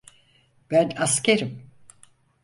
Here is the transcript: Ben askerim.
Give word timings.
Ben 0.71 0.89
askerim. 0.97 1.71